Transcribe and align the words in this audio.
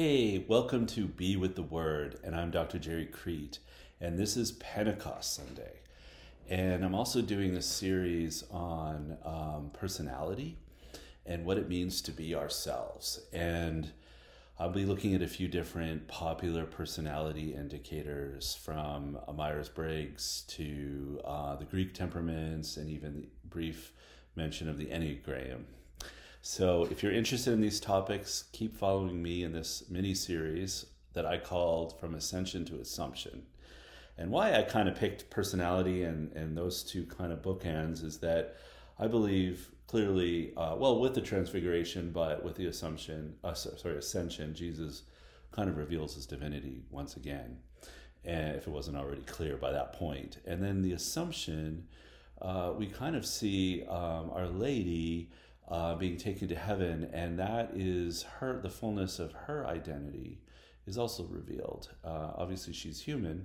Hey, 0.00 0.44
welcome 0.46 0.86
to 0.94 1.08
Be 1.08 1.34
with 1.34 1.56
the 1.56 1.64
Word, 1.64 2.20
and 2.22 2.36
I'm 2.36 2.52
Dr. 2.52 2.78
Gerry 2.78 3.06
Crete, 3.06 3.58
and 4.00 4.16
this 4.16 4.36
is 4.36 4.52
Pentecost 4.52 5.34
Sunday. 5.34 5.72
And 6.48 6.84
I'm 6.84 6.94
also 6.94 7.20
doing 7.20 7.56
a 7.56 7.62
series 7.62 8.44
on 8.48 9.18
um, 9.24 9.72
personality 9.72 10.56
and 11.26 11.44
what 11.44 11.58
it 11.58 11.68
means 11.68 12.00
to 12.02 12.12
be 12.12 12.32
ourselves. 12.32 13.22
And 13.32 13.90
I'll 14.56 14.70
be 14.70 14.86
looking 14.86 15.14
at 15.14 15.22
a 15.22 15.26
few 15.26 15.48
different 15.48 16.06
popular 16.06 16.64
personality 16.64 17.52
indicators 17.52 18.54
from 18.54 19.18
Myers 19.34 19.68
Briggs 19.68 20.44
to 20.50 21.20
uh, 21.24 21.56
the 21.56 21.64
Greek 21.64 21.92
temperaments 21.92 22.76
and 22.76 22.88
even 22.88 23.22
the 23.22 23.48
brief 23.48 23.92
mention 24.36 24.68
of 24.68 24.78
the 24.78 24.86
Enneagram. 24.86 25.64
So, 26.40 26.86
if 26.90 27.02
you're 27.02 27.12
interested 27.12 27.52
in 27.52 27.60
these 27.60 27.80
topics, 27.80 28.44
keep 28.52 28.76
following 28.76 29.22
me 29.22 29.42
in 29.42 29.52
this 29.52 29.84
mini 29.90 30.14
series 30.14 30.86
that 31.12 31.26
I 31.26 31.38
called 31.38 31.98
From 31.98 32.14
Ascension 32.14 32.64
to 32.66 32.80
Assumption. 32.80 33.42
And 34.16 34.30
why 34.30 34.54
I 34.54 34.62
kind 34.62 34.88
of 34.88 34.96
picked 34.96 35.30
personality 35.30 36.04
and, 36.04 36.32
and 36.32 36.56
those 36.56 36.82
two 36.82 37.04
kind 37.06 37.32
of 37.32 37.42
bookends 37.42 38.04
is 38.04 38.18
that 38.18 38.56
I 38.98 39.08
believe 39.08 39.70
clearly, 39.88 40.52
uh, 40.56 40.76
well, 40.76 41.00
with 41.00 41.14
the 41.14 41.20
transfiguration, 41.20 42.10
but 42.12 42.44
with 42.44 42.56
the 42.56 42.66
assumption, 42.66 43.34
uh, 43.42 43.54
sorry, 43.54 43.96
ascension, 43.96 44.54
Jesus 44.54 45.02
kind 45.50 45.68
of 45.68 45.76
reveals 45.76 46.14
his 46.14 46.26
divinity 46.26 46.82
once 46.90 47.16
again, 47.16 47.58
and 48.24 48.56
if 48.56 48.66
it 48.66 48.70
wasn't 48.70 48.96
already 48.96 49.22
clear 49.22 49.56
by 49.56 49.72
that 49.72 49.92
point. 49.92 50.38
And 50.44 50.62
then 50.62 50.82
the 50.82 50.92
assumption, 50.92 51.86
uh, 52.42 52.72
we 52.76 52.86
kind 52.86 53.16
of 53.16 53.24
see 53.24 53.84
um, 53.84 54.30
Our 54.30 54.46
Lady 54.46 55.30
uh, 55.68 55.94
being 55.94 56.16
taken 56.16 56.48
to 56.48 56.54
heaven, 56.54 57.10
and 57.12 57.38
that 57.38 57.72
is 57.74 58.22
her. 58.40 58.60
The 58.60 58.70
fullness 58.70 59.18
of 59.18 59.32
her 59.32 59.66
identity 59.66 60.40
is 60.86 60.96
also 60.96 61.24
revealed. 61.24 61.90
Uh, 62.02 62.32
obviously, 62.36 62.72
she's 62.72 63.00
human, 63.00 63.44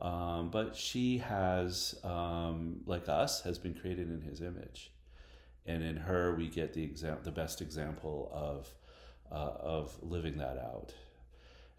um, 0.00 0.50
but 0.50 0.76
she 0.76 1.18
has, 1.18 1.96
um, 2.04 2.80
like 2.86 3.08
us, 3.08 3.42
has 3.42 3.58
been 3.58 3.74
created 3.74 4.08
in 4.08 4.20
His 4.20 4.40
image, 4.40 4.92
and 5.66 5.82
in 5.82 5.96
her 5.96 6.34
we 6.34 6.48
get 6.48 6.74
the 6.74 6.84
exam- 6.84 7.18
the 7.24 7.32
best 7.32 7.60
example 7.60 8.30
of 8.32 8.72
uh, 9.32 9.56
of 9.60 9.96
living 10.02 10.38
that 10.38 10.58
out. 10.58 10.92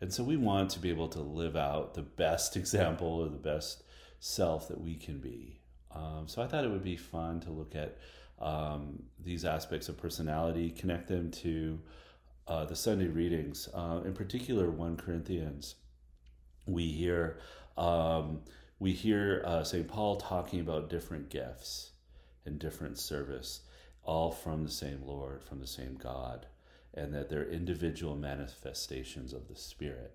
And 0.02 0.11
so 0.11 0.23
we 0.23 0.36
want 0.36 0.72
to 0.72 0.80
be 0.80 0.89
able 0.89 1.08
to 1.09 1.22
live 1.22 1.56
out 1.56 1.94
the 1.94 2.02
best 2.02 2.58
example 2.58 3.08
or 3.08 3.30
the 3.30 3.38
best 3.38 3.84
self 4.19 4.67
that 4.67 4.81
we 4.81 4.95
can 4.95 5.19
be. 5.19 5.59
Um, 5.91 6.28
so 6.28 6.41
I 6.41 6.47
thought 6.47 6.66
it 6.66 6.72
would 6.72 6.84
be 6.84 6.97
fun 6.97 7.39
to 7.41 7.52
look 7.52 7.75
at 7.75 7.97
um, 8.39 9.03
these 9.23 9.45
aspects 9.45 9.89
of 9.89 9.98
personality, 9.98 10.70
connect 10.70 11.08
them 11.08 11.31
to 11.31 11.80
uh, 12.48 12.66
the 12.66 12.75
Sunday 12.75 13.08
readings, 13.08 13.70
uh, 13.73 14.02
in 14.06 14.14
particular 14.14 14.70
1 14.70 14.98
Corinthians. 14.98 15.75
We 16.66 16.88
hear 16.88 17.40
um, 17.78 18.42
we 18.80 18.92
hear 18.92 19.42
uh, 19.45 19.64
St. 19.64 19.88
Paul 19.88 20.17
talking 20.17 20.59
about 20.59 20.90
different 20.90 21.30
gifts 21.30 21.92
and 22.45 22.59
different 22.59 22.98
service, 22.98 23.62
all 24.03 24.31
from 24.31 24.64
the 24.64 24.72
same 24.72 25.02
Lord, 25.06 25.42
from 25.44 25.59
the 25.59 25.68
same 25.68 25.95
God, 25.95 26.45
and 26.94 27.14
that 27.14 27.30
they're 27.30 27.50
individual 27.50 28.16
manifestations 28.16 29.31
of 29.31 29.47
the 29.47 29.56
Spirit. 29.56 30.14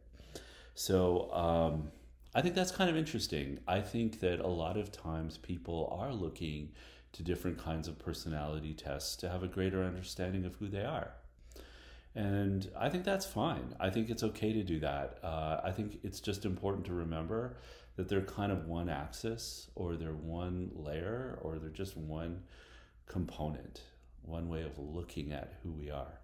So 0.75 1.33
um, 1.33 1.91
I 2.35 2.43
think 2.43 2.55
that's 2.55 2.71
kind 2.71 2.91
of 2.91 2.97
interesting. 2.97 3.59
I 3.67 3.81
think 3.81 4.21
that 4.21 4.41
a 4.41 4.47
lot 4.47 4.77
of 4.77 4.93
times 4.93 5.39
people 5.39 5.97
are 5.99 6.13
looking 6.13 6.71
to 7.13 7.23
different 7.23 7.59
kinds 7.59 7.89
of 7.89 7.99
personality 7.99 8.75
tests 8.75 9.17
to 9.17 9.29
have 9.29 9.43
a 9.43 9.49
greater 9.49 9.83
understanding 9.83 10.45
of 10.45 10.55
who 10.57 10.69
they 10.69 10.85
are. 10.85 11.13
And 12.15 12.71
I 12.77 12.89
think 12.89 13.05
that's 13.05 13.27
fine. 13.27 13.75
I 13.79 13.91
think 13.91 14.11
it's 14.11 14.23
okay 14.23 14.53
to 14.53 14.63
do 14.63 14.81
that. 14.81 15.19
Uh, 15.23 15.61
I 15.63 15.71
think 15.71 16.01
it's 16.03 16.21
just 16.21 16.45
important 16.45 16.87
to 16.87 16.93
remember 16.93 17.57
that 17.97 18.09
they're 18.09 18.23
kind 18.23 18.53
of 18.53 18.67
one 18.67 18.89
axis 18.89 19.69
or 19.75 19.97
they're 19.97 20.13
one 20.13 20.71
layer 20.75 21.39
or 21.43 21.59
they're 21.59 21.71
just 21.71 21.97
one 21.97 22.43
component, 23.07 23.83
one 24.23 24.49
way 24.49 24.63
of 24.63 24.79
looking 24.79 25.33
at 25.33 25.55
who 25.63 25.73
we 25.73 25.91
are. 25.91 26.21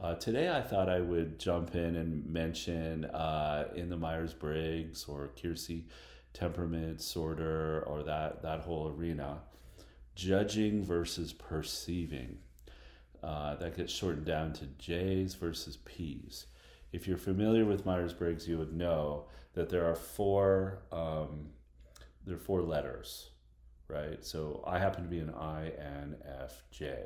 Uh, 0.00 0.14
today, 0.14 0.48
I 0.48 0.62
thought 0.62 0.88
I 0.88 1.00
would 1.00 1.38
jump 1.38 1.74
in 1.74 1.96
and 1.96 2.24
mention 2.26 3.04
uh, 3.06 3.68
in 3.74 3.90
the 3.90 3.96
Myers 3.96 4.32
Briggs 4.32 5.06
or 5.08 5.30
Keirsey 5.36 5.84
temperament 6.32 7.00
sorter 7.00 7.82
or 7.86 8.04
that, 8.04 8.42
that 8.42 8.60
whole 8.60 8.88
arena 8.88 9.38
judging 10.18 10.82
versus 10.84 11.32
perceiving. 11.32 12.38
Uh, 13.22 13.54
that 13.56 13.76
gets 13.76 13.92
shortened 13.92 14.26
down 14.26 14.52
to 14.52 14.66
J's 14.78 15.34
versus 15.34 15.76
P's. 15.84 16.46
If 16.92 17.06
you're 17.06 17.16
familiar 17.16 17.64
with 17.64 17.86
Myers 17.86 18.12
Briggs, 18.12 18.46
you 18.46 18.58
would 18.58 18.72
know 18.72 19.26
that 19.54 19.70
there 19.70 19.86
are 19.86 19.94
four 19.94 20.80
um, 20.92 21.50
there 22.24 22.36
are 22.36 22.40
four 22.40 22.62
letters, 22.62 23.30
right? 23.88 24.24
So 24.24 24.62
I 24.66 24.78
happen 24.78 25.02
to 25.04 25.08
be 25.08 25.18
an 25.18 25.32
INFJ. 25.32 26.96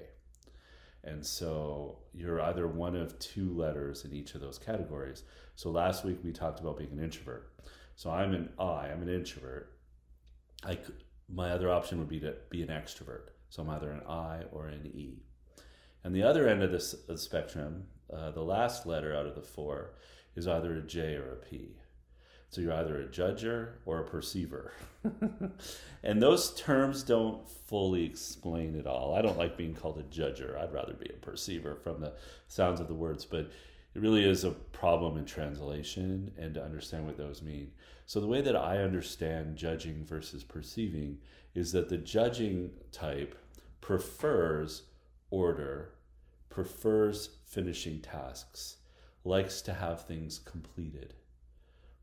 And 1.04 1.24
so 1.24 1.98
you're 2.12 2.40
either 2.40 2.66
one 2.66 2.96
of 2.96 3.18
two 3.18 3.52
letters 3.52 4.04
in 4.04 4.12
each 4.12 4.34
of 4.34 4.40
those 4.40 4.58
categories. 4.58 5.24
So 5.54 5.70
last 5.70 6.04
week 6.04 6.18
we 6.22 6.32
talked 6.32 6.60
about 6.60 6.78
being 6.78 6.92
an 6.92 7.02
introvert. 7.02 7.52
So 7.94 8.10
I'm 8.10 8.34
an 8.34 8.50
I, 8.58 8.88
I'm 8.88 9.02
an 9.02 9.08
introvert. 9.08 9.72
I 10.64 10.78
my 11.28 11.50
other 11.50 11.70
option 11.70 11.98
would 11.98 12.08
be 12.08 12.20
to 12.20 12.34
be 12.50 12.62
an 12.62 12.68
extrovert. 12.68 13.28
So 13.48 13.62
I'm 13.62 13.70
either 13.70 13.90
an 13.90 14.02
I 14.08 14.42
or 14.52 14.68
an 14.68 14.86
E. 14.86 15.22
And 16.04 16.14
the 16.14 16.22
other 16.22 16.48
end 16.48 16.62
of 16.62 16.70
this 16.72 16.94
of 17.08 17.20
spectrum, 17.20 17.84
uh, 18.12 18.30
the 18.30 18.42
last 18.42 18.86
letter 18.86 19.14
out 19.14 19.26
of 19.26 19.34
the 19.34 19.42
four, 19.42 19.94
is 20.34 20.48
either 20.48 20.74
a 20.74 20.82
J 20.82 21.14
or 21.14 21.32
a 21.32 21.36
P. 21.36 21.76
So 22.52 22.60
you're 22.60 22.74
either 22.74 23.00
a 23.00 23.06
judger 23.06 23.76
or 23.86 24.00
a 24.00 24.04
perceiver. 24.04 24.72
and 26.04 26.22
those 26.22 26.54
terms 26.54 27.02
don't 27.02 27.48
fully 27.48 28.04
explain 28.04 28.74
it 28.74 28.86
all. 28.86 29.14
I 29.14 29.22
don't 29.22 29.38
like 29.38 29.56
being 29.56 29.74
called 29.74 29.98
a 29.98 30.02
judger. 30.02 30.60
I'd 30.60 30.72
rather 30.72 30.92
be 30.92 31.08
a 31.08 31.24
perceiver 31.24 31.76
from 31.76 32.00
the 32.00 32.12
sounds 32.48 32.78
of 32.78 32.88
the 32.88 32.94
words, 32.94 33.24
but 33.24 33.50
it 33.94 34.00
really 34.00 34.24
is 34.24 34.44
a 34.44 34.50
problem 34.50 35.16
in 35.18 35.24
translation 35.24 36.32
and 36.38 36.54
to 36.54 36.64
understand 36.64 37.06
what 37.06 37.16
those 37.16 37.42
mean. 37.42 37.72
So, 38.06 38.20
the 38.20 38.26
way 38.26 38.40
that 38.40 38.56
I 38.56 38.78
understand 38.78 39.56
judging 39.56 40.04
versus 40.04 40.42
perceiving 40.42 41.18
is 41.54 41.72
that 41.72 41.88
the 41.88 41.98
judging 41.98 42.70
type 42.90 43.36
prefers 43.80 44.82
order, 45.30 45.92
prefers 46.48 47.30
finishing 47.46 48.00
tasks, 48.00 48.76
likes 49.24 49.62
to 49.62 49.74
have 49.74 50.04
things 50.04 50.38
completed, 50.38 51.14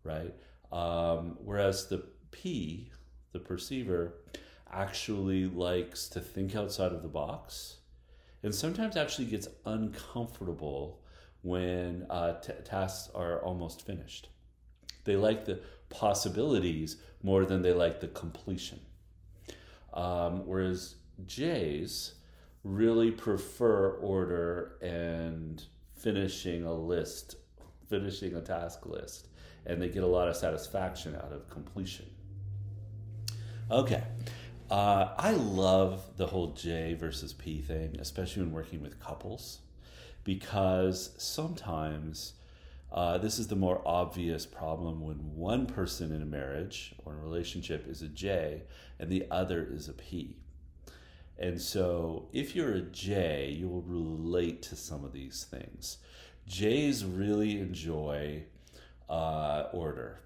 right? 0.03 0.33
Um, 0.71 1.37
whereas 1.43 1.87
the 1.87 2.05
P, 2.31 2.91
the 3.31 3.39
perceiver, 3.39 4.13
actually 4.71 5.45
likes 5.45 6.07
to 6.09 6.19
think 6.19 6.55
outside 6.55 6.91
of 6.91 7.01
the 7.01 7.07
box 7.07 7.77
and 8.43 8.53
sometimes 8.53 8.95
actually 8.95 9.25
gets 9.25 9.47
uncomfortable 9.65 10.98
when 11.41 12.05
uh, 12.09 12.33
t- 12.39 12.53
tasks 12.65 13.09
are 13.15 13.41
almost 13.43 13.85
finished. 13.85 14.29
They 15.05 15.15
like 15.15 15.45
the 15.45 15.59
possibilities 15.89 16.97
more 17.23 17.45
than 17.45 17.61
they 17.61 17.73
like 17.73 17.99
the 17.99 18.07
completion. 18.07 18.79
Um, 19.93 20.45
whereas 20.45 20.95
J's 21.25 22.13
really 22.63 23.11
prefer 23.11 23.91
order 23.91 24.77
and 24.81 25.63
finishing 25.93 26.63
a 26.63 26.73
list, 26.73 27.35
finishing 27.89 28.35
a 28.35 28.41
task 28.41 28.85
list, 28.85 29.27
and 29.65 29.81
they 29.81 29.89
get 29.89 30.03
a 30.03 30.07
lot 30.07 30.27
of 30.27 30.35
satisfaction 30.35 31.15
out 31.15 31.31
of 31.31 31.49
completion. 31.49 32.05
Okay. 33.71 34.03
Uh, 34.69 35.13
I 35.17 35.31
love 35.31 36.17
the 36.17 36.27
whole 36.27 36.53
J 36.53 36.93
versus 36.93 37.33
P 37.33 37.61
thing, 37.61 37.97
especially 37.99 38.43
when 38.43 38.51
working 38.51 38.81
with 38.81 38.99
couples 38.99 39.59
because 40.23 41.11
sometimes 41.17 42.33
uh, 42.91 43.17
this 43.17 43.37
is 43.37 43.47
the 43.47 43.55
more 43.55 43.81
obvious 43.85 44.45
problem 44.45 45.01
when 45.01 45.35
one 45.35 45.65
person 45.65 46.11
in 46.11 46.21
a 46.21 46.25
marriage 46.25 46.95
or 47.05 47.13
a 47.13 47.17
relationship 47.17 47.87
is 47.87 48.01
a 48.01 48.07
J 48.07 48.63
and 48.99 49.09
the 49.09 49.25
other 49.29 49.67
is 49.71 49.87
a 49.87 49.93
P. 49.93 50.37
And 51.37 51.61
so, 51.61 52.27
if 52.33 52.55
you're 52.55 52.73
a 52.73 52.81
J, 52.81 53.49
you 53.49 53.69
will 53.69 53.83
relate 53.83 54.61
to 54.63 54.75
some 54.75 55.05
of 55.05 55.13
these 55.13 55.47
things. 55.49 55.97
J's 56.47 57.05
really 57.05 57.59
enjoy 57.59 58.43
uh, 59.07 59.67
order. 59.71 60.19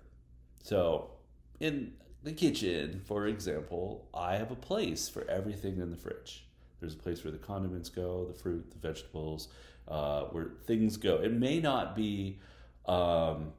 So, 0.63 1.11
in 1.59 1.93
the 2.23 2.31
kitchen, 2.31 3.01
for 3.05 3.27
example, 3.27 4.07
I 4.13 4.37
have 4.37 4.49
a 4.49 4.55
place 4.55 5.07
for 5.07 5.29
everything 5.29 5.79
in 5.79 5.91
the 5.91 5.97
fridge. 5.97 6.45
There's 6.79 6.95
a 6.95 6.97
place 6.97 7.23
where 7.23 7.31
the 7.31 7.37
condiments 7.37 7.89
go, 7.89 8.25
the 8.25 8.33
fruit, 8.33 8.71
the 8.71 8.85
vegetables, 8.85 9.49
uh, 9.87 10.23
where 10.25 10.51
things 10.65 10.97
go. 10.97 11.17
It 11.17 11.33
may 11.33 11.59
not 11.59 11.95
be 11.95 12.39
um, 12.85 13.53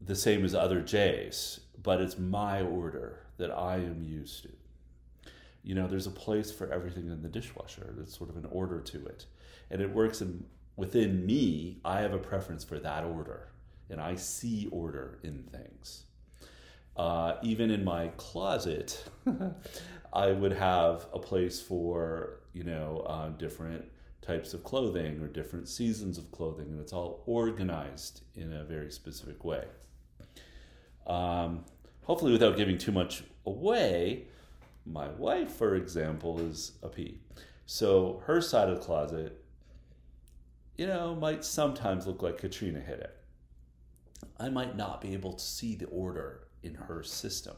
the 0.00 0.14
same 0.14 0.44
as 0.44 0.54
other 0.54 0.80
J's, 0.80 1.60
but 1.82 2.00
it's 2.00 2.18
my 2.18 2.62
order 2.62 3.20
that 3.36 3.50
I 3.50 3.76
am 3.76 4.02
used 4.02 4.42
to. 4.44 4.50
You 5.62 5.74
know, 5.74 5.86
there's 5.86 6.06
a 6.06 6.10
place 6.10 6.52
for 6.52 6.70
everything 6.70 7.08
in 7.08 7.22
the 7.22 7.28
dishwasher. 7.28 7.92
There's 7.96 8.14
sort 8.16 8.30
of 8.30 8.36
an 8.36 8.46
order 8.50 8.80
to 8.80 9.06
it, 9.06 9.26
and 9.70 9.80
it 9.80 9.90
works 9.90 10.20
in 10.20 10.44
within 10.76 11.24
me, 11.24 11.78
I 11.84 12.00
have 12.00 12.12
a 12.12 12.18
preference 12.18 12.64
for 12.64 12.78
that 12.80 13.04
order, 13.04 13.48
and 13.88 14.00
I 14.00 14.16
see 14.16 14.68
order 14.70 15.18
in 15.22 15.44
things. 15.44 16.04
Uh, 16.96 17.36
even 17.42 17.70
in 17.70 17.84
my 17.84 18.08
closet, 18.16 19.04
I 20.12 20.32
would 20.32 20.52
have 20.52 21.06
a 21.12 21.18
place 21.18 21.60
for 21.60 22.40
you 22.52 22.64
know 22.64 23.04
uh, 23.06 23.28
different 23.30 23.84
types 24.24 24.54
of 24.54 24.64
clothing 24.64 25.20
or 25.20 25.28
different 25.28 25.68
seasons 25.68 26.18
of 26.18 26.30
clothing, 26.32 26.66
and 26.68 26.80
it's 26.80 26.92
all 26.92 27.22
organized 27.26 28.22
in 28.34 28.52
a 28.52 28.64
very 28.64 28.90
specific 28.90 29.44
way. 29.44 29.64
Um, 31.06 31.64
hopefully, 32.04 32.32
without 32.32 32.56
giving 32.56 32.78
too 32.78 32.92
much 32.92 33.24
away, 33.44 34.24
my 34.86 35.08
wife, 35.08 35.52
for 35.52 35.74
example, 35.74 36.40
is 36.40 36.72
a 36.82 36.88
P. 36.88 37.18
So 37.66 38.22
her 38.26 38.40
side 38.40 38.68
of 38.68 38.78
the 38.78 38.84
closet, 38.84 39.42
you 40.76 40.86
know, 40.86 41.14
might 41.14 41.44
sometimes 41.44 42.06
look 42.06 42.22
like 42.22 42.38
Katrina 42.38 42.80
hit 42.80 43.00
it. 43.00 43.16
I 44.38 44.48
might 44.48 44.76
not 44.76 45.00
be 45.00 45.12
able 45.12 45.34
to 45.34 45.44
see 45.44 45.74
the 45.74 45.86
order 45.86 46.48
in 46.62 46.74
her 46.74 47.02
system, 47.02 47.56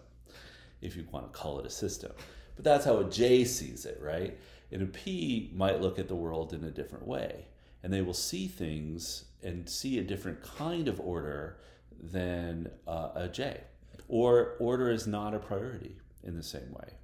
if 0.80 0.96
you 0.96 1.06
want 1.10 1.32
to 1.32 1.38
call 1.38 1.58
it 1.60 1.66
a 1.66 1.70
system. 1.70 2.12
But 2.56 2.64
that's 2.64 2.84
how 2.84 2.98
a 2.98 3.10
J 3.10 3.44
sees 3.44 3.86
it, 3.86 3.98
right? 4.02 4.36
And 4.72 4.82
a 4.82 4.86
P 4.86 5.50
might 5.54 5.80
look 5.80 5.98
at 5.98 6.08
the 6.08 6.14
world 6.14 6.52
in 6.52 6.64
a 6.64 6.70
different 6.70 7.06
way. 7.06 7.46
And 7.82 7.92
they 7.92 8.02
will 8.02 8.14
see 8.14 8.48
things 8.48 9.26
and 9.42 9.68
see 9.68 9.98
a 9.98 10.02
different 10.02 10.42
kind 10.42 10.88
of 10.88 11.00
order 11.00 11.58
than 12.00 12.70
uh, 12.86 13.10
a 13.14 13.28
J. 13.28 13.60
Or 14.08 14.56
order 14.58 14.90
is 14.90 15.06
not 15.06 15.34
a 15.34 15.38
priority 15.38 15.96
in 16.22 16.36
the 16.36 16.42
same 16.42 16.72
way. 16.72 16.94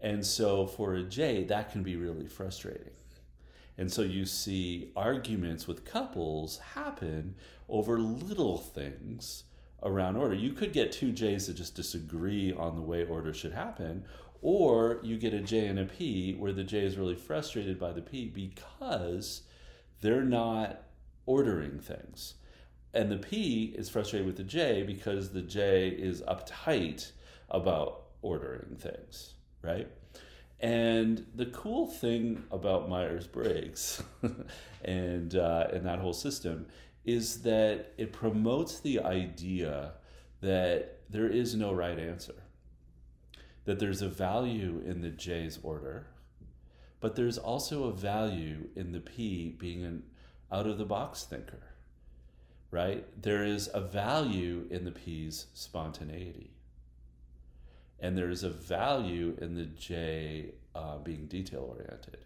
And 0.00 0.26
so 0.26 0.66
for 0.66 0.94
a 0.94 1.02
J, 1.02 1.44
that 1.44 1.70
can 1.70 1.82
be 1.82 1.96
really 1.96 2.26
frustrating. 2.26 2.90
And 3.78 3.90
so 3.90 4.02
you 4.02 4.26
see 4.26 4.90
arguments 4.96 5.66
with 5.66 5.84
couples 5.84 6.58
happen 6.74 7.36
over 7.68 7.98
little 7.98 8.58
things 8.58 9.44
around 9.82 10.16
order. 10.16 10.34
You 10.34 10.52
could 10.52 10.72
get 10.72 10.92
two 10.92 11.12
J's 11.12 11.46
that 11.46 11.54
just 11.54 11.74
disagree 11.74 12.52
on 12.52 12.76
the 12.76 12.82
way 12.82 13.04
order 13.04 13.32
should 13.32 13.52
happen, 13.52 14.04
or 14.42 14.98
you 15.04 15.16
get 15.16 15.32
a 15.32 15.40
J 15.40 15.66
and 15.68 15.78
a 15.78 15.84
P 15.84 16.34
where 16.34 16.52
the 16.52 16.64
J 16.64 16.80
is 16.80 16.98
really 16.98 17.14
frustrated 17.14 17.78
by 17.78 17.92
the 17.92 18.02
P 18.02 18.26
because 18.26 19.42
they're 20.00 20.24
not 20.24 20.82
ordering 21.24 21.78
things. 21.78 22.34
And 22.92 23.10
the 23.10 23.16
P 23.16 23.72
is 23.78 23.88
frustrated 23.88 24.26
with 24.26 24.36
the 24.36 24.42
J 24.42 24.82
because 24.82 25.30
the 25.30 25.42
J 25.42 25.88
is 25.88 26.22
uptight 26.22 27.12
about 27.48 28.06
ordering 28.20 28.76
things, 28.76 29.34
right? 29.62 29.88
And 30.58 31.24
the 31.34 31.46
cool 31.46 31.86
thing 31.86 32.42
about 32.50 32.88
Myers 32.88 33.26
Briggs 33.26 34.02
and 34.84 35.34
uh, 35.36 35.68
and 35.72 35.86
that 35.86 36.00
whole 36.00 36.12
system 36.12 36.66
is 37.04 37.42
that 37.42 37.92
it 37.96 38.12
promotes 38.12 38.80
the 38.80 39.00
idea 39.00 39.92
that 40.40 41.00
there 41.10 41.28
is 41.28 41.54
no 41.54 41.72
right 41.72 41.98
answer 41.98 42.41
that 43.64 43.78
there's 43.78 44.02
a 44.02 44.08
value 44.08 44.82
in 44.84 45.00
the 45.00 45.10
J's 45.10 45.58
order, 45.62 46.06
but 47.00 47.16
there's 47.16 47.38
also 47.38 47.84
a 47.84 47.92
value 47.92 48.68
in 48.74 48.92
the 48.92 49.00
P 49.00 49.50
being 49.58 49.84
an 49.84 50.02
out 50.50 50.66
of 50.66 50.78
the 50.78 50.84
box 50.84 51.24
thinker, 51.24 51.62
right? 52.70 53.06
There 53.20 53.44
is 53.44 53.70
a 53.72 53.80
value 53.80 54.66
in 54.70 54.84
the 54.84 54.92
P's 54.92 55.46
spontaneity. 55.54 56.50
And 57.98 58.18
there 58.18 58.30
is 58.30 58.42
a 58.42 58.50
value 58.50 59.36
in 59.40 59.54
the 59.54 59.64
J 59.64 60.52
uh, 60.74 60.98
being 60.98 61.26
detail 61.26 61.74
oriented. 61.76 62.18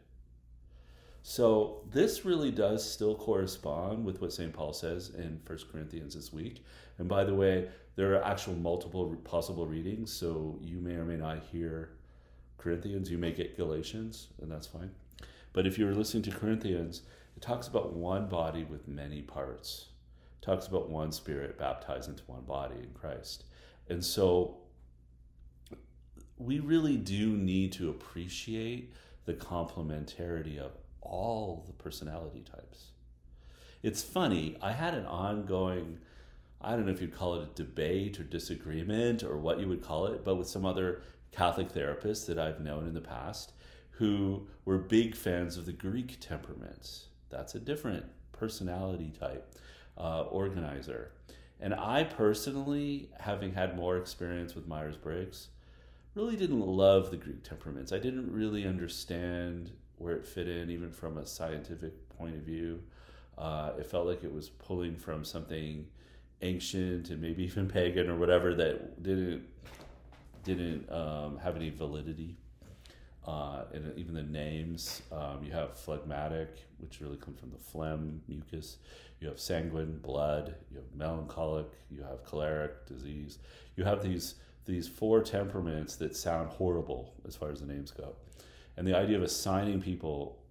So 1.29 1.83
this 1.91 2.25
really 2.25 2.53
does 2.53 2.89
still 2.89 3.17
correspond 3.17 4.05
with 4.05 4.21
what 4.21 4.33
St. 4.33 4.53
Paul 4.53 4.73
says 4.73 5.11
in 5.11 5.41
1 5.45 5.59
Corinthians 5.73 6.15
this 6.15 6.33
week. 6.33 6.65
And 6.99 7.09
by 7.09 7.25
the 7.25 7.35
way, 7.35 7.69
there 7.97 8.15
are 8.15 8.23
actual 8.23 8.55
multiple 8.55 9.13
possible 9.25 9.67
readings, 9.67 10.13
so 10.13 10.57
you 10.63 10.79
may 10.79 10.95
or 10.95 11.05
may 11.05 11.17
not 11.17 11.43
hear 11.51 11.91
Corinthians, 12.59 13.11
you 13.11 13.19
may 13.19 13.33
get 13.33 13.57
Galatians, 13.57 14.29
and 14.41 14.49
that's 14.49 14.69
fine. 14.69 14.93
But 15.53 15.67
if 15.67 15.77
you're 15.77 15.97
listening 15.97 16.23
to 16.23 16.31
Corinthians, 16.31 17.03
it 17.37 17.43
talks 17.43 17.67
about 17.67 17.93
one 17.93 18.29
body 18.29 18.63
with 18.63 18.87
many 18.87 19.21
parts. 19.21 19.87
It 20.41 20.45
talks 20.47 20.69
about 20.69 20.91
one 20.91 21.11
spirit 21.11 21.59
baptized 21.59 22.09
into 22.09 22.23
one 22.29 22.43
body 22.43 22.77
in 22.77 22.91
Christ. 22.95 23.47
And 23.89 24.05
so 24.05 24.59
we 26.39 26.61
really 26.61 26.97
do 26.97 27.37
need 27.37 27.73
to 27.73 27.91
appreciate 27.91 28.95
the 29.25 29.35
complementarity 29.35 30.59
of 30.61 30.71
all 31.07 31.65
the 31.67 31.73
personality 31.73 32.43
types. 32.43 32.91
It's 33.83 34.03
funny, 34.03 34.57
I 34.61 34.73
had 34.73 34.95
an 34.95 35.07
ongoing 35.07 35.99
I 36.61 36.71
don't 36.71 36.87
know 36.87 36.93
if 36.93 37.01
you'd 37.01 37.15
call 37.15 37.37
it 37.37 37.49
a 37.49 37.55
debate 37.55 38.19
or 38.19 38.25
disagreement 38.25 39.23
or 39.23 39.37
what 39.37 39.61
you 39.61 39.69
would 39.69 39.83
call 39.83 40.07
it, 40.07 40.25
but 40.25 40.37
with 40.37 40.49
some 40.49 40.65
other 40.65 41.03
Catholic 41.31 41.73
therapists 41.73 42.27
that 42.27 42.39
I've 42.39 42.61
known 42.61 42.87
in 42.87 42.95
the 42.95 43.01
past 43.01 43.53
who 43.91 44.47
were 44.65 44.79
big 44.79 45.15
fans 45.15 45.57
of 45.57 45.67
the 45.67 45.73
Greek 45.73 46.19
temperaments. 46.21 47.07
That's 47.31 47.55
a 47.55 47.61
different 47.61 48.07
personality 48.33 49.13
type 49.19 49.55
uh, 49.97 50.23
organizer. 50.23 51.13
And 51.61 51.75
I 51.75 52.05
personally, 52.05 53.11
having 53.21 53.55
had 53.55 53.77
more 53.77 53.97
experience 53.97 54.55
with 54.55 54.67
Myers 54.67 54.97
Briggs, 54.97 55.49
really 56.15 56.37
didn't 56.37 56.61
love 56.61 57.11
the 57.11 57.17
Greek 57.17 57.43
temperaments. 57.43 57.93
I 57.93 57.99
didn't 57.99 58.31
really 58.31 58.67
understand 58.67 59.71
where 59.99 60.15
it 60.15 60.27
fit 60.27 60.49
in, 60.49 60.71
even 60.71 60.91
from 60.91 61.19
a 61.19 61.27
scientific 61.27 62.09
point 62.11 62.35
of 62.35 62.43
view. 62.43 62.83
Uh, 63.39 63.73
it 63.79 63.87
felt 63.87 64.07
like 64.07 64.25
it 64.25 64.33
was 64.33 64.49
pulling 64.49 64.97
from 64.97 65.25
something 65.25 65.87
ancient 66.43 67.11
and 67.11 67.21
maybe 67.21 67.45
even 67.45 67.69
pagan 67.69 68.11
or 68.11 68.17
whatever 68.17 68.55
that 68.55 69.03
didn't 69.03 69.43
didn't 70.45 70.91
um, 70.93 71.39
have 71.39 71.57
any 71.57 71.71
validity. 71.71 72.37
Uh, 73.27 73.65
and 73.75 73.93
even 73.99 74.15
the 74.15 74.23
names, 74.23 75.03
um, 75.11 75.43
you 75.43 75.51
have 75.51 75.77
phlegmatic, 75.77 76.59
which 76.79 77.01
really 77.01 77.17
comes 77.17 77.41
from 77.41 77.51
the 77.51 77.59
phlegm, 77.59 78.21
mucus. 78.29 78.77
You 79.21 79.27
have 79.27 79.41
sanguine, 79.41 79.99
blood. 79.99 80.55
You 80.71 80.77
have 80.77 80.95
melancholic. 80.95 81.67
You 81.91 82.03
have 82.03 82.25
choleric, 82.25 82.87
disease. 82.87 83.39
You 83.75 83.85
have 83.85 84.03
these 84.03 84.37
these 84.67 84.89
four 84.89 85.23
temperaments 85.23 85.97
that 85.97 86.17
sound 86.17 86.49
horrible 86.51 87.15
as 87.27 87.37
far 87.37 87.51
as 87.51 87.61
the 87.61 87.67
names 87.67 87.93
go. 87.93 88.15
And 88.77 88.87
the 88.87 88.97
idea 88.97 89.17
of 89.17 89.23
assigning 89.23 89.81
people 89.81 90.43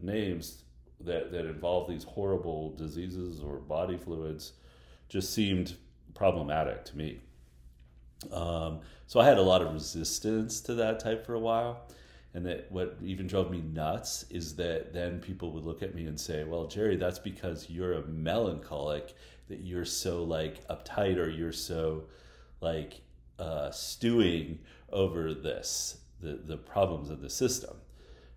names 0.00 0.62
that, 1.00 1.32
that 1.32 1.46
involve 1.46 1.88
these 1.88 2.04
horrible 2.04 2.74
diseases 2.76 3.40
or 3.40 3.56
body 3.56 3.96
fluids 3.96 4.52
just 5.08 5.34
seemed 5.34 5.76
problematic 6.14 6.84
to 6.86 6.96
me. 6.96 7.20
Um, 8.32 8.80
so 9.06 9.20
I 9.20 9.26
had 9.26 9.38
a 9.38 9.42
lot 9.42 9.62
of 9.62 9.72
resistance 9.72 10.60
to 10.62 10.74
that 10.74 11.00
type 11.00 11.26
for 11.26 11.34
a 11.34 11.40
while. 11.40 11.86
And 12.32 12.44
that 12.46 12.70
what 12.72 12.98
even 13.00 13.28
drove 13.28 13.50
me 13.50 13.60
nuts 13.60 14.24
is 14.28 14.56
that 14.56 14.92
then 14.92 15.20
people 15.20 15.52
would 15.52 15.64
look 15.64 15.84
at 15.84 15.94
me 15.94 16.06
and 16.06 16.18
say, 16.18 16.42
"Well, 16.42 16.66
Gerry, 16.66 16.96
that's 16.96 17.20
because 17.20 17.70
you're 17.70 17.92
a 17.92 18.06
melancholic 18.08 19.14
that 19.46 19.60
you're 19.60 19.84
so 19.84 20.24
like 20.24 20.66
uptight 20.66 21.16
or 21.16 21.28
you're 21.28 21.52
so 21.52 22.08
like 22.60 23.02
uh, 23.38 23.70
stewing 23.70 24.58
over 24.90 25.32
this 25.32 25.98
the 26.24 26.34
the 26.34 26.56
problems 26.56 27.10
of 27.10 27.20
the 27.20 27.30
system." 27.30 27.76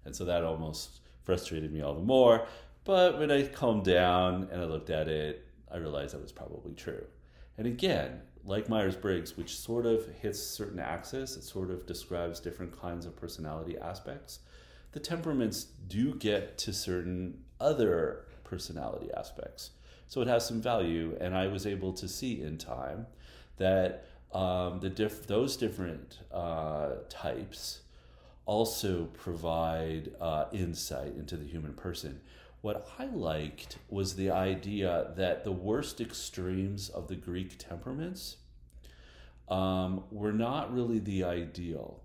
And 0.06 0.15
so 0.15 0.25
that 0.25 0.44
almost 0.44 1.01
frustrated 1.24 1.74
me 1.74 1.82
all 1.82 1.94
the 1.96 2.01
more. 2.01 2.48
But 2.84 3.20
when 3.20 3.32
I 3.32 3.48
calmed 3.48 3.84
down 3.84 4.48
and 4.51 4.62
I 4.62 4.65
looked 4.65 4.89
at 4.89 5.10
it, 5.10 5.46
I 5.70 5.77
realized 5.77 6.13
that 6.13 6.22
was 6.22 6.32
probably 6.32 6.74
true. 6.74 7.06
And 7.58 7.67
again, 7.67 8.22
like 8.46 8.70
Myers 8.70 8.96
Briggs, 8.96 9.36
which 9.36 9.58
sort 9.58 9.86
of 9.86 10.08
hits 10.22 10.41
certain 10.41 10.79
axes, 10.79 11.36
it 11.36 11.44
sort 11.44 11.70
of 11.70 11.86
describes 11.86 12.39
different 12.39 12.79
kinds 12.79 13.06
of 13.06 13.15
personality 13.15 13.77
aspects. 13.77 14.39
The 14.94 15.01
temperaments 15.01 15.65
do 15.88 16.15
get 16.15 16.58
to 16.60 16.72
certain 16.72 17.44
other 17.60 18.25
personality 18.46 19.10
aspects. 19.17 19.72
So 20.08 20.22
it 20.22 20.27
has 20.29 20.48
some 20.48 20.62
value, 20.62 21.17
and 21.20 21.36
I 21.36 21.48
was 21.48 21.67
able 21.67 21.91
to 21.94 22.08
see 22.08 22.41
in 22.41 22.58
time 22.58 23.08
that 23.58 24.06
um, 24.34 24.79
the 24.79 24.89
diff- 24.89 25.27
those 25.27 25.57
different 25.57 26.19
uh, 26.31 26.89
types 27.10 27.81
also 28.46 29.05
provide 29.05 30.12
uh, 30.22 30.46
insight 30.51 31.15
into 31.17 31.36
the 31.36 31.46
human 31.46 31.74
person. 31.74 32.22
What 32.62 32.89
I 32.98 33.05
liked 33.05 33.77
was 33.89 34.15
the 34.15 34.31
idea 34.31 35.12
that 35.15 35.43
the 35.43 35.51
worst 35.51 36.01
extremes 36.01 36.89
of 36.89 37.07
the 37.07 37.15
Greek 37.15 37.57
temperaments 37.57 38.38
um, 39.48 40.03
were 40.12 40.34
not 40.34 40.74
really 40.74 41.00
the 41.00 41.24
ideal. 41.24 42.01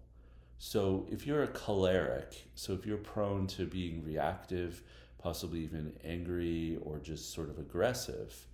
So 0.58 1.06
if 1.10 1.26
you're 1.26 1.42
a 1.42 1.48
choleric, 1.48 2.46
so 2.54 2.72
if 2.72 2.86
you're 2.86 2.98
prone 2.98 3.46
to 3.48 3.66
being 3.66 4.04
reactive, 4.04 4.82
possibly 5.18 5.60
even 5.60 5.92
angry 6.04 6.78
or 6.82 6.98
just 6.98 7.32
sort 7.32 7.48
of 7.48 7.58
aggressive, 7.58 8.46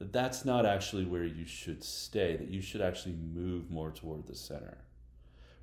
that 0.00 0.14
that's 0.14 0.46
not 0.46 0.64
actually 0.64 1.04
where 1.04 1.24
you 1.24 1.44
should 1.44 1.84
stay, 1.84 2.34
that 2.34 2.48
you 2.48 2.62
should 2.62 2.80
actually 2.80 3.14
move 3.34 3.70
more 3.70 3.90
toward 3.90 4.26
the 4.26 4.34
center, 4.34 4.78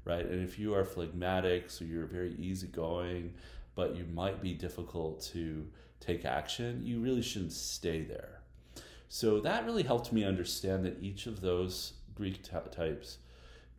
right? 0.06 0.26
And 0.26 0.44
if 0.44 0.60
you 0.60 0.76
are 0.76 0.86
phlegmatic, 0.86 1.72
so 1.72 1.84
you're 1.84 2.06
very 2.06 2.36
easygoing, 2.36 3.34
but 3.74 3.96
you 3.96 4.06
might 4.14 4.40
be 4.40 4.54
difficult 4.54 5.24
to 5.34 5.68
take 6.00 6.24
action, 6.24 6.82
you 6.86 7.00
really 7.00 7.24
shouldn't 7.24 7.52
stay 7.52 8.04
there. 8.04 8.42
So 9.10 9.40
that 9.40 9.66
really 9.66 9.82
helped 9.82 10.14
me 10.14 10.24
understand 10.24 10.86
that 10.86 11.02
each 11.02 11.26
of 11.26 11.42
those 11.42 11.94
Greek 12.14 12.44
t- 12.44 12.52
types 12.72 13.18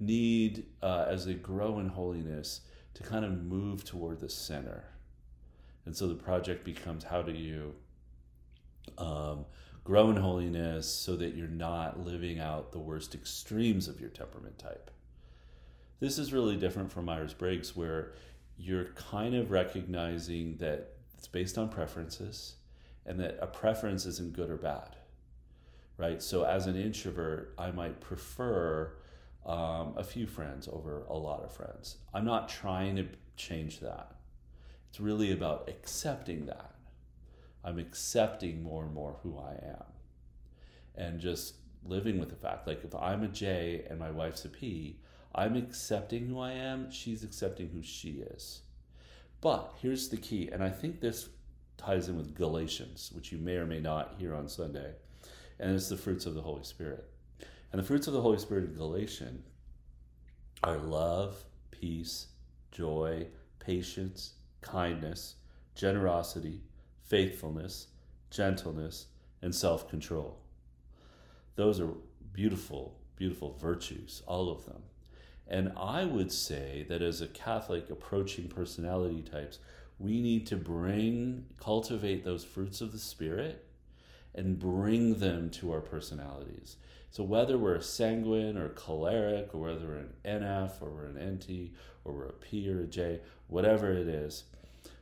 need, 0.00 0.66
uh, 0.82 1.04
as 1.08 1.24
they 1.24 1.34
grow 1.34 1.78
in 1.78 1.88
holiness, 1.88 2.62
to 2.94 3.04
kind 3.04 3.24
of 3.24 3.44
move 3.44 3.84
toward 3.84 4.18
the 4.18 4.28
center. 4.28 4.84
And 5.86 5.96
so 5.96 6.08
the 6.08 6.14
project 6.14 6.64
becomes 6.64 7.04
how 7.04 7.22
do 7.22 7.32
you 7.32 7.74
um, 8.96 9.44
grow 9.88 10.10
in 10.10 10.16
holiness 10.16 10.86
so 10.86 11.16
that 11.16 11.34
you're 11.34 11.48
not 11.48 12.04
living 12.04 12.38
out 12.38 12.72
the 12.72 12.78
worst 12.78 13.14
extremes 13.14 13.88
of 13.88 13.98
your 13.98 14.10
temperament 14.10 14.58
type. 14.58 14.90
This 15.98 16.18
is 16.18 16.30
really 16.30 16.56
different 16.56 16.92
from 16.92 17.06
Myers 17.06 17.32
Briggs, 17.32 17.74
where 17.74 18.12
you're 18.58 18.92
kind 18.96 19.34
of 19.34 19.50
recognizing 19.50 20.58
that 20.58 20.92
it's 21.16 21.26
based 21.26 21.56
on 21.56 21.70
preferences 21.70 22.56
and 23.06 23.18
that 23.18 23.38
a 23.40 23.46
preference 23.46 24.04
isn't 24.04 24.34
good 24.34 24.50
or 24.50 24.58
bad, 24.58 24.94
right? 25.96 26.22
So, 26.22 26.42
as 26.44 26.66
an 26.66 26.76
introvert, 26.76 27.54
I 27.56 27.70
might 27.70 27.98
prefer 27.98 28.92
um, 29.46 29.94
a 29.96 30.04
few 30.04 30.26
friends 30.26 30.68
over 30.70 31.04
a 31.08 31.16
lot 31.16 31.42
of 31.42 31.50
friends. 31.50 31.96
I'm 32.12 32.26
not 32.26 32.50
trying 32.50 32.96
to 32.96 33.06
change 33.38 33.80
that. 33.80 34.12
It's 34.90 35.00
really 35.00 35.32
about 35.32 35.66
accepting 35.66 36.44
that. 36.44 36.74
I'm 37.64 37.78
accepting 37.78 38.62
more 38.62 38.84
and 38.84 38.94
more 38.94 39.16
who 39.22 39.38
I 39.38 39.52
am 39.52 39.84
and 40.98 41.20
just 41.20 41.54
living 41.84 42.18
with 42.18 42.28
the 42.28 42.36
fact 42.36 42.66
like 42.66 42.84
if 42.84 42.94
I'm 42.94 43.22
a 43.22 43.28
J 43.28 43.84
and 43.88 43.98
my 43.98 44.10
wife's 44.10 44.44
a 44.44 44.48
P, 44.48 44.98
I'm 45.34 45.56
accepting 45.56 46.26
who 46.26 46.40
I 46.40 46.52
am, 46.52 46.90
she's 46.90 47.22
accepting 47.22 47.70
who 47.70 47.82
she 47.82 48.24
is. 48.36 48.62
But 49.40 49.72
here's 49.80 50.08
the 50.08 50.16
key, 50.16 50.48
and 50.52 50.62
I 50.62 50.70
think 50.70 51.00
this 51.00 51.28
ties 51.76 52.08
in 52.08 52.16
with 52.16 52.34
Galatians, 52.34 53.10
which 53.14 53.30
you 53.30 53.38
may 53.38 53.54
or 53.54 53.66
may 53.66 53.78
not 53.78 54.14
hear 54.18 54.34
on 54.34 54.48
Sunday, 54.48 54.92
and 55.60 55.74
it's 55.74 55.88
the 55.88 55.96
fruits 55.96 56.26
of 56.26 56.34
the 56.34 56.42
Holy 56.42 56.64
Spirit. 56.64 57.08
And 57.70 57.80
the 57.80 57.86
fruits 57.86 58.08
of 58.08 58.14
the 58.14 58.22
Holy 58.22 58.38
Spirit 58.38 58.64
in 58.64 58.74
Galatian 58.74 59.44
are 60.64 60.78
love, 60.78 61.36
peace, 61.70 62.26
joy, 62.72 63.28
patience, 63.60 64.32
kindness, 64.60 65.36
generosity, 65.76 66.62
faithfulness, 67.08 67.88
gentleness, 68.30 69.06
and 69.42 69.54
self 69.54 69.88
control. 69.88 70.38
Those 71.56 71.80
are 71.80 71.90
beautiful, 72.32 72.98
beautiful 73.16 73.56
virtues, 73.60 74.22
all 74.26 74.50
of 74.50 74.64
them. 74.66 74.82
And 75.46 75.72
I 75.76 76.04
would 76.04 76.30
say 76.30 76.84
that 76.88 77.02
as 77.02 77.20
a 77.20 77.26
Catholic 77.26 77.88
approaching 77.90 78.48
personality 78.48 79.22
types, 79.22 79.58
we 79.98 80.20
need 80.20 80.46
to 80.48 80.56
bring, 80.56 81.46
cultivate 81.58 82.24
those 82.24 82.44
fruits 82.44 82.80
of 82.80 82.92
the 82.92 82.98
Spirit 82.98 83.64
and 84.34 84.58
bring 84.58 85.14
them 85.14 85.50
to 85.50 85.72
our 85.72 85.80
personalities. 85.80 86.76
So 87.10 87.24
whether 87.24 87.56
we're 87.56 87.80
sanguine 87.80 88.58
or 88.58 88.68
choleric, 88.68 89.54
or 89.54 89.62
whether 89.62 89.86
we're 89.86 89.96
an 89.96 90.42
NF 90.42 90.82
or 90.82 90.90
we're 90.90 91.06
an 91.06 91.34
NT 91.34 91.72
or 92.04 92.12
we're 92.12 92.26
a 92.26 92.32
P 92.32 92.70
or 92.70 92.82
a 92.82 92.86
J, 92.86 93.20
whatever 93.48 93.90
it 93.90 94.06
is, 94.06 94.44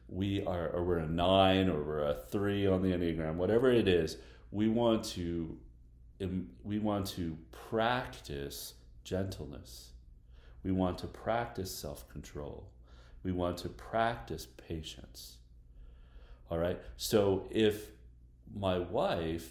we 0.09 0.45
are, 0.45 0.69
or 0.69 0.85
we're 0.85 0.99
a 0.99 1.09
nine 1.09 1.69
or 1.69 1.83
we're 1.83 2.09
a 2.09 2.15
three 2.15 2.67
on 2.67 2.83
the 2.83 2.91
Enneagram, 2.91 3.35
whatever 3.35 3.71
it 3.71 3.89
is, 3.89 4.19
we 4.51 4.69
want 4.69 5.05
to, 5.05 5.57
we 6.65 6.79
want 6.79 7.07
to 7.07 7.37
practice 7.51 8.75
gentleness 9.05 9.91
we 10.67 10.73
want 10.73 10.99
to 10.99 11.07
practice 11.07 11.73
self 11.73 12.09
control. 12.09 12.69
We 13.23 13.31
want 13.31 13.59
to 13.59 13.69
practice 13.69 14.49
patience. 14.69 15.37
All 16.51 16.59
right. 16.59 16.81
So 16.97 17.47
if 17.53 17.91
my 18.53 18.81
wife 18.81 19.49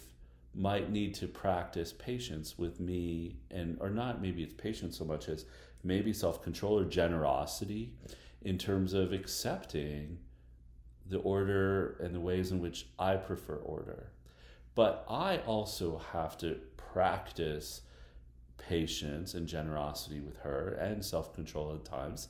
might 0.54 0.90
need 0.90 1.14
to 1.14 1.26
practice 1.26 1.94
patience 1.94 2.58
with 2.58 2.80
me 2.80 3.36
and 3.50 3.78
or 3.80 3.88
not 3.88 4.20
maybe 4.20 4.42
it's 4.42 4.52
patience 4.52 4.98
so 4.98 5.06
much 5.06 5.30
as 5.30 5.46
maybe 5.82 6.12
self-control 6.12 6.78
or 6.80 6.84
generosity 6.84 7.94
in 8.42 8.58
terms 8.58 8.92
of 8.92 9.12
accepting 9.12 10.18
the 11.08 11.18
order 11.18 11.96
and 12.00 12.14
the 12.14 12.20
ways 12.20 12.50
in 12.50 12.60
which 12.60 12.86
I 12.98 13.16
prefer 13.16 13.56
order. 13.56 14.10
But 14.74 15.04
I 15.08 15.38
also 15.38 16.00
have 16.12 16.36
to 16.38 16.58
practice 16.76 17.82
patience 18.58 19.34
and 19.34 19.46
generosity 19.46 20.20
with 20.20 20.38
her 20.38 20.76
and 20.80 21.04
self 21.04 21.34
control 21.34 21.74
at 21.74 21.84
times 21.84 22.28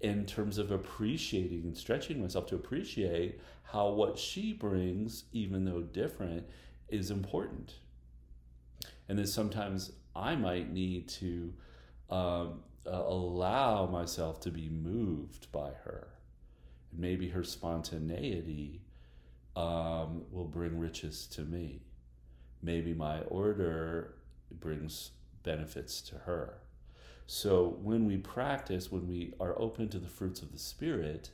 in 0.00 0.26
terms 0.26 0.58
of 0.58 0.70
appreciating 0.70 1.62
and 1.64 1.76
stretching 1.76 2.20
myself 2.20 2.46
to 2.46 2.54
appreciate 2.54 3.40
how 3.62 3.88
what 3.88 4.18
she 4.18 4.52
brings, 4.52 5.24
even 5.32 5.64
though 5.64 5.80
different, 5.80 6.44
is 6.88 7.10
important. 7.10 7.74
And 9.08 9.18
then 9.18 9.26
sometimes 9.26 9.92
I 10.14 10.36
might 10.36 10.72
need 10.72 11.08
to 11.08 11.52
um, 12.10 12.62
uh, 12.86 13.02
allow 13.06 13.86
myself 13.86 14.40
to 14.40 14.50
be 14.50 14.68
moved 14.68 15.50
by 15.50 15.70
her. 15.84 16.08
Maybe 16.92 17.28
her 17.28 17.44
spontaneity 17.44 18.82
um, 19.54 20.24
will 20.30 20.44
bring 20.44 20.78
riches 20.78 21.26
to 21.28 21.42
me. 21.42 21.82
Maybe 22.62 22.94
my 22.94 23.20
order 23.22 24.14
brings 24.50 25.10
benefits 25.42 26.00
to 26.02 26.16
her. 26.18 26.58
So 27.26 27.76
when 27.82 28.06
we 28.06 28.16
practice, 28.18 28.92
when 28.92 29.08
we 29.08 29.34
are 29.40 29.58
open 29.58 29.88
to 29.88 29.98
the 29.98 30.08
fruits 30.08 30.42
of 30.42 30.52
the 30.52 30.58
Spirit 30.58 31.30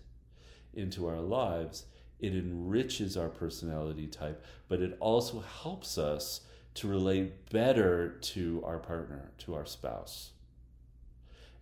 into 0.72 1.06
our 1.06 1.20
lives, 1.20 1.84
it 2.18 2.34
enriches 2.34 3.16
our 3.16 3.28
personality 3.28 4.06
type, 4.06 4.44
but 4.68 4.80
it 4.80 4.96
also 5.00 5.40
helps 5.40 5.98
us 5.98 6.42
to 6.74 6.88
relate 6.88 7.50
better 7.50 8.16
to 8.20 8.62
our 8.64 8.78
partner, 8.78 9.32
to 9.38 9.54
our 9.54 9.66
spouse. 9.66 10.30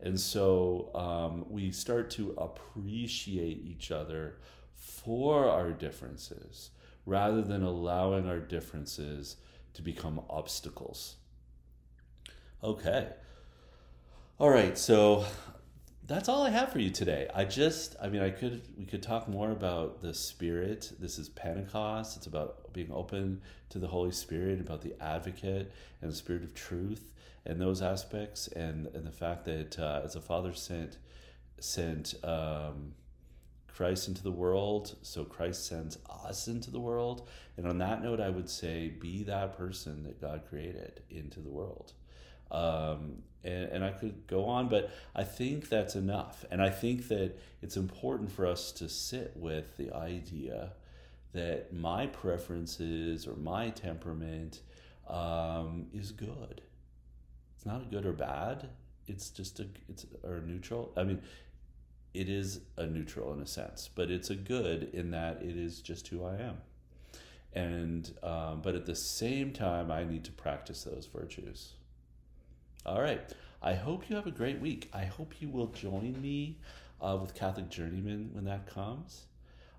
And 0.02 0.18
so 0.18 0.90
um, 0.94 1.44
we 1.48 1.70
start 1.70 2.10
to 2.12 2.32
appreciate 2.38 3.62
each 3.64 3.90
other 3.90 4.36
for 4.74 5.48
our 5.48 5.72
differences 5.72 6.70
rather 7.04 7.42
than 7.42 7.62
allowing 7.62 8.26
our 8.28 8.38
differences 8.38 9.36
to 9.74 9.82
become 9.82 10.20
obstacles. 10.30 11.16
Okay. 12.62 13.08
All 14.38 14.50
right. 14.50 14.76
So 14.78 15.24
that's 16.06 16.28
all 16.28 16.42
I 16.42 16.50
have 16.50 16.72
for 16.72 16.78
you 16.78 16.90
today. 16.90 17.28
I 17.34 17.44
just, 17.44 17.96
I 18.02 18.08
mean, 18.08 18.22
I 18.22 18.30
could, 18.30 18.62
we 18.78 18.84
could 18.84 19.02
talk 19.02 19.28
more 19.28 19.50
about 19.50 20.02
the 20.02 20.14
Spirit. 20.14 20.92
This 20.98 21.18
is 21.18 21.28
Pentecost. 21.28 22.16
It's 22.16 22.26
about 22.26 22.72
being 22.72 22.90
open 22.90 23.42
to 23.68 23.78
the 23.78 23.86
Holy 23.86 24.12
Spirit, 24.12 24.60
about 24.60 24.82
the 24.82 24.94
advocate 25.00 25.72
and 26.00 26.10
the 26.10 26.16
Spirit 26.16 26.42
of 26.42 26.54
truth 26.54 27.12
and 27.44 27.60
those 27.60 27.82
aspects, 27.82 28.48
and, 28.48 28.86
and 28.88 29.06
the 29.06 29.12
fact 29.12 29.44
that 29.46 29.78
uh, 29.78 30.02
as 30.04 30.16
a 30.16 30.20
Father 30.20 30.52
sent, 30.52 30.98
sent, 31.58 32.14
um, 32.22 32.94
Christ 33.80 34.08
into 34.08 34.22
the 34.22 34.30
world, 34.30 34.94
so 35.00 35.24
Christ 35.24 35.66
sends 35.66 35.96
us 36.26 36.48
into 36.48 36.70
the 36.70 36.78
world. 36.78 37.26
And 37.56 37.66
on 37.66 37.78
that 37.78 38.02
note, 38.02 38.20
I 38.20 38.28
would 38.28 38.50
say 38.50 38.88
be 38.88 39.22
that 39.22 39.56
person 39.56 40.02
that 40.02 40.20
God 40.20 40.42
created 40.50 41.00
into 41.08 41.40
the 41.40 41.48
world. 41.48 41.94
Um, 42.50 43.22
and, 43.42 43.70
and, 43.70 43.84
I 43.84 43.92
could 43.92 44.26
go 44.26 44.44
on, 44.44 44.68
but 44.68 44.90
I 45.16 45.24
think 45.24 45.70
that's 45.70 45.94
enough. 45.94 46.44
And 46.50 46.60
I 46.60 46.68
think 46.68 47.08
that 47.08 47.38
it's 47.62 47.78
important 47.78 48.30
for 48.30 48.44
us 48.44 48.70
to 48.72 48.88
sit 48.90 49.32
with 49.34 49.78
the 49.78 49.94
idea 49.94 50.72
that 51.32 51.72
my 51.72 52.06
preferences 52.06 53.26
or 53.26 53.34
my 53.36 53.70
temperament 53.70 54.60
um, 55.08 55.86
is 55.94 56.12
good. 56.12 56.60
It's 57.60 57.66
not 57.66 57.82
a 57.82 57.84
good 57.84 58.06
or 58.06 58.14
bad. 58.14 58.70
It's 59.06 59.28
just 59.28 59.60
a 59.60 59.66
it's 59.86 60.06
or 60.24 60.40
neutral. 60.40 60.94
I 60.96 61.04
mean, 61.04 61.20
it 62.14 62.26
is 62.30 62.60
a 62.78 62.86
neutral 62.86 63.34
in 63.34 63.40
a 63.40 63.46
sense, 63.46 63.90
but 63.94 64.10
it's 64.10 64.30
a 64.30 64.34
good 64.34 64.88
in 64.94 65.10
that 65.10 65.42
it 65.42 65.58
is 65.58 65.82
just 65.82 66.08
who 66.08 66.24
I 66.24 66.36
am. 66.36 66.56
And 67.52 68.10
um, 68.22 68.62
but 68.62 68.76
at 68.76 68.86
the 68.86 68.94
same 68.94 69.52
time, 69.52 69.90
I 69.90 70.04
need 70.04 70.24
to 70.24 70.32
practice 70.32 70.84
those 70.84 71.06
virtues. 71.14 71.72
All 72.86 73.02
right. 73.02 73.20
I 73.60 73.74
hope 73.74 74.08
you 74.08 74.16
have 74.16 74.26
a 74.26 74.30
great 74.30 74.58
week. 74.58 74.88
I 74.94 75.04
hope 75.04 75.34
you 75.40 75.50
will 75.50 75.66
join 75.66 76.18
me 76.18 76.56
uh, 76.98 77.18
with 77.20 77.34
Catholic 77.34 77.68
Journeyman 77.68 78.30
when 78.32 78.46
that 78.46 78.68
comes. 78.68 79.26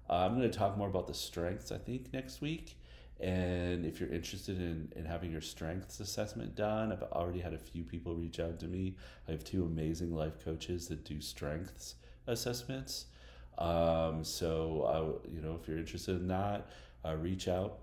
Uh, 0.07 0.17
I'm 0.17 0.37
going 0.37 0.47
to 0.47 0.55
talk 0.55 0.77
more 0.77 0.87
about 0.87 1.07
the 1.07 1.15
strengths, 1.15 1.71
I 1.71 1.79
think, 1.79 2.13
next 2.13 2.41
week. 2.41 2.75
And 3.21 3.85
if 3.85 3.99
you're 3.99 4.09
interested 4.09 4.57
in, 4.57 4.91
in 4.95 5.05
having 5.05 5.31
your 5.31 5.41
strengths 5.41 5.99
assessment 5.99 6.55
done, 6.55 6.91
I've 6.91 7.03
already 7.03 7.39
had 7.39 7.53
a 7.53 7.57
few 7.57 7.83
people 7.83 8.15
reach 8.15 8.39
out 8.39 8.59
to 8.61 8.67
me. 8.67 8.95
I 9.27 9.31
have 9.31 9.43
two 9.43 9.63
amazing 9.63 10.15
life 10.15 10.43
coaches 10.43 10.87
that 10.87 11.05
do 11.05 11.21
strengths 11.21 11.95
assessments. 12.25 13.05
Um, 13.57 14.23
so, 14.23 15.21
uh, 15.23 15.29
you 15.31 15.41
know, 15.41 15.59
if 15.61 15.67
you're 15.67 15.77
interested 15.77 16.15
in 16.15 16.27
that, 16.29 16.67
uh, 17.05 17.15
reach 17.15 17.47
out. 17.47 17.79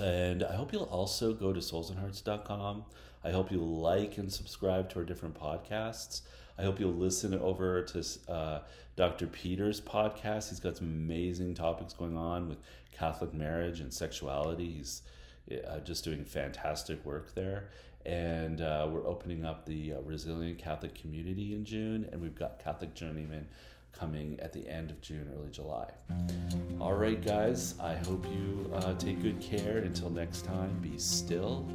And 0.00 0.44
I 0.44 0.54
hope 0.54 0.72
you'll 0.72 0.84
also 0.84 1.34
go 1.34 1.52
to 1.52 1.60
soulsandhearts.com 1.60 2.84
I 3.24 3.30
hope 3.30 3.52
you 3.52 3.58
like 3.58 4.18
and 4.18 4.32
subscribe 4.32 4.90
to 4.90 4.98
our 4.98 5.04
different 5.04 5.38
podcasts. 5.38 6.22
I 6.58 6.62
hope 6.62 6.78
you'll 6.78 6.92
listen 6.92 7.34
over 7.38 7.82
to 7.82 8.04
uh, 8.32 8.60
Dr. 8.96 9.26
Peter's 9.26 9.80
podcast. 9.80 10.50
He's 10.50 10.60
got 10.60 10.76
some 10.76 10.88
amazing 10.88 11.54
topics 11.54 11.92
going 11.92 12.16
on 12.16 12.48
with 12.48 12.58
Catholic 12.92 13.32
marriage 13.32 13.80
and 13.80 13.92
sexuality. 13.92 14.70
He's 14.70 15.02
uh, 15.50 15.80
just 15.80 16.04
doing 16.04 16.24
fantastic 16.24 17.04
work 17.04 17.34
there. 17.34 17.68
And 18.04 18.60
uh, 18.60 18.88
we're 18.90 19.06
opening 19.06 19.44
up 19.44 19.64
the 19.64 19.94
uh, 19.94 20.00
Resilient 20.00 20.58
Catholic 20.58 20.94
community 20.94 21.54
in 21.54 21.64
June, 21.64 22.08
and 22.10 22.20
we've 22.20 22.34
got 22.34 22.62
Catholic 22.62 22.94
Journeyman 22.94 23.46
coming 23.92 24.40
at 24.40 24.52
the 24.52 24.66
end 24.68 24.90
of 24.90 25.00
June, 25.00 25.30
early 25.36 25.50
July. 25.50 25.88
All 26.80 26.94
right, 26.94 27.24
guys, 27.24 27.74
I 27.80 27.94
hope 27.94 28.26
you 28.26 28.70
uh, 28.74 28.94
take 28.94 29.22
good 29.22 29.40
care. 29.40 29.78
Until 29.78 30.10
next 30.10 30.44
time, 30.44 30.76
be 30.80 30.98
still 30.98 31.68